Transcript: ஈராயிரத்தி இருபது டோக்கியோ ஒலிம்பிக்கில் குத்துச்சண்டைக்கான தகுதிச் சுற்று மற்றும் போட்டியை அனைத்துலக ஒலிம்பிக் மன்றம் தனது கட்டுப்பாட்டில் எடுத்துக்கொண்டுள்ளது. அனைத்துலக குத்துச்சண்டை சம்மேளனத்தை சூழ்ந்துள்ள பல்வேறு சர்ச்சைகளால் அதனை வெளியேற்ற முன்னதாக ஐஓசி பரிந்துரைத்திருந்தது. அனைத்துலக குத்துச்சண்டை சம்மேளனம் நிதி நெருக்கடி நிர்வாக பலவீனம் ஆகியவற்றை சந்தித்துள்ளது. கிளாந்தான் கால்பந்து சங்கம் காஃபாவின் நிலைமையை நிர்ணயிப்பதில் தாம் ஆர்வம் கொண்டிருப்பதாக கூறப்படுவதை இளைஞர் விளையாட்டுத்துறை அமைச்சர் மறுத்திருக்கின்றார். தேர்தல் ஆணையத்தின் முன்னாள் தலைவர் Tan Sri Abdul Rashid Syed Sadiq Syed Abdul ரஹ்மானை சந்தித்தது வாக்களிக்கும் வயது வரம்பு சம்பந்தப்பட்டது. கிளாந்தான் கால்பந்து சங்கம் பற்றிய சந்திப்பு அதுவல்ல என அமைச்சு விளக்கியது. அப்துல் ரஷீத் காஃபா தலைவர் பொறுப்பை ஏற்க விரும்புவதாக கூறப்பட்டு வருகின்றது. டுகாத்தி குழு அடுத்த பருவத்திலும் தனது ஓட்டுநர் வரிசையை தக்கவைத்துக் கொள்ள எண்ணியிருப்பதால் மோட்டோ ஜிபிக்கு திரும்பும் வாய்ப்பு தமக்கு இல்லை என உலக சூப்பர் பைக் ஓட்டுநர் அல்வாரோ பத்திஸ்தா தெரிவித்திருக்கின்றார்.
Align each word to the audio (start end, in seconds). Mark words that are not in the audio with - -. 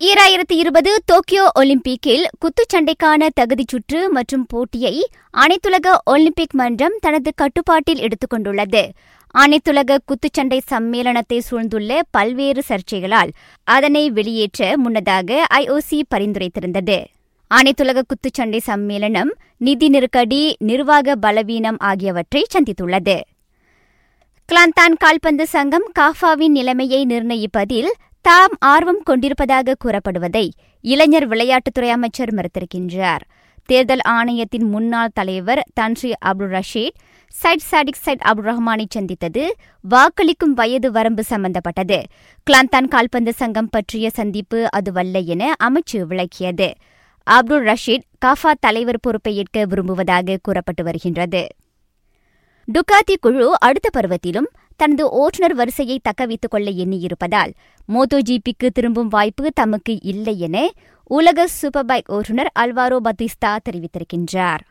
ஈராயிரத்தி 0.00 0.52
இருபது 0.52 1.02
டோக்கியோ 1.06 1.50
ஒலிம்பிக்கில் 1.54 2.24
குத்துச்சண்டைக்கான 2.40 3.28
தகுதிச் 3.40 3.68
சுற்று 3.68 4.10
மற்றும் 4.10 4.46
போட்டியை 4.46 5.08
அனைத்துலக 5.34 5.94
ஒலிம்பிக் 6.04 6.54
மன்றம் 6.54 6.98
தனது 7.00 7.30
கட்டுப்பாட்டில் 7.34 7.98
எடுத்துக்கொண்டுள்ளது. 7.98 8.82
அனைத்துலக 9.34 9.96
குத்துச்சண்டை 10.06 10.60
சம்மேளனத்தை 10.70 11.38
சூழ்ந்துள்ள 11.38 12.00
பல்வேறு 12.10 12.62
சர்ச்சைகளால் 12.68 13.28
அதனை 13.64 14.10
வெளியேற்ற 14.10 14.78
முன்னதாக 14.78 15.46
ஐஓசி 15.54 16.00
பரிந்துரைத்திருந்தது. 16.14 16.98
அனைத்துலக 17.50 18.02
குத்துச்சண்டை 18.12 18.60
சம்மேளனம் 18.66 19.32
நிதி 19.56 19.88
நெருக்கடி 19.88 20.56
நிர்வாக 20.58 21.16
பலவீனம் 21.16 21.76
ஆகியவற்றை 21.78 22.44
சந்தித்துள்ளது. 22.54 23.20
கிளாந்தான் 24.48 24.94
கால்பந்து 24.98 25.46
சங்கம் 25.46 25.90
காஃபாவின் 25.98 26.54
நிலைமையை 26.58 27.06
நிர்ணயிப்பதில் 27.06 27.88
தாம் 28.20 28.56
ஆர்வம் 28.58 29.02
கொண்டிருப்பதாக 29.02 29.76
கூறப்படுவதை 29.84 30.48
இளைஞர் 30.80 31.28
விளையாட்டுத்துறை 31.28 31.88
அமைச்சர் 31.88 32.34
மறுத்திருக்கின்றார். 32.34 33.20
தேர்தல் 33.64 34.00
ஆணையத்தின் 34.00 34.68
முன்னாள் 34.68 35.10
தலைவர் 35.14 35.62
Tan Sri 35.80 36.12
Abdul 36.18 36.50
Rashid 36.50 36.98
Syed 37.28 37.60
Sadiq 37.70 38.00
Syed 38.00 38.20
Abdul 38.20 38.44
ரஹ்மானை 38.44 38.84
சந்தித்தது 38.88 39.54
வாக்களிக்கும் 39.90 40.54
வயது 40.54 40.90
வரம்பு 40.90 41.22
சம்பந்தப்பட்டது. 41.22 42.02
கிளாந்தான் 42.50 42.88
கால்பந்து 42.88 43.32
சங்கம் 43.32 43.68
பற்றிய 43.70 44.10
சந்திப்பு 44.10 44.70
அதுவல்ல 44.70 45.18
என 45.18 45.54
அமைச்சு 45.64 46.00
விளக்கியது. 46.00 46.72
அப்துல் 47.22 47.64
ரஷீத் 47.64 48.06
காஃபா 48.26 48.52
தலைவர் 48.60 49.00
பொறுப்பை 49.00 49.36
ஏற்க 49.36 49.64
விரும்புவதாக 49.64 50.38
கூறப்பட்டு 50.42 50.84
வருகின்றது. 50.84 51.46
டுகாத்தி 52.72 53.14
குழு 53.20 53.58
அடுத்த 53.58 53.88
பருவத்திலும் 53.92 54.48
தனது 54.78 55.10
ஓட்டுநர் 55.10 55.54
வரிசையை 55.54 56.00
தக்கவைத்துக் 56.02 56.50
கொள்ள 56.50 56.70
எண்ணியிருப்பதால் 56.70 57.52
மோட்டோ 57.88 58.18
ஜிபிக்கு 58.28 58.68
திரும்பும் 58.68 59.08
வாய்ப்பு 59.08 59.52
தமக்கு 59.52 59.94
இல்லை 60.02 60.38
என 60.38 60.70
உலக 61.04 61.46
சூப்பர் 61.46 61.84
பைக் 61.84 62.10
ஓட்டுநர் 62.10 62.50
அல்வாரோ 62.58 62.98
பத்திஸ்தா 63.04 63.56
தெரிவித்திருக்கின்றார். 63.68 64.64